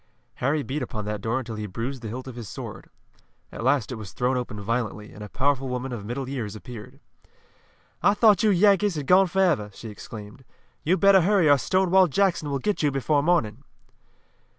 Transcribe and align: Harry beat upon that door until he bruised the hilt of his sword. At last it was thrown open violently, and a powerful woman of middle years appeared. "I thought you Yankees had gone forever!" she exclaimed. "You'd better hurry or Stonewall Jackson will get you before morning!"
Harry 0.37 0.63
beat 0.63 0.81
upon 0.81 1.05
that 1.05 1.21
door 1.21 1.37
until 1.37 1.53
he 1.57 1.67
bruised 1.67 2.01
the 2.01 2.07
hilt 2.07 2.25
of 2.25 2.33
his 2.35 2.49
sword. 2.49 2.89
At 3.51 3.63
last 3.63 3.91
it 3.91 3.97
was 3.99 4.13
thrown 4.13 4.35
open 4.35 4.59
violently, 4.59 5.13
and 5.13 5.23
a 5.23 5.29
powerful 5.29 5.69
woman 5.69 5.91
of 5.91 6.03
middle 6.07 6.27
years 6.27 6.55
appeared. 6.55 6.99
"I 8.01 8.15
thought 8.15 8.41
you 8.41 8.49
Yankees 8.49 8.95
had 8.95 9.05
gone 9.05 9.27
forever!" 9.27 9.69
she 9.75 9.89
exclaimed. 9.89 10.43
"You'd 10.83 11.01
better 11.01 11.21
hurry 11.21 11.47
or 11.47 11.57
Stonewall 11.59 12.07
Jackson 12.07 12.49
will 12.49 12.57
get 12.57 12.81
you 12.81 12.89
before 12.89 13.21
morning!" 13.21 13.61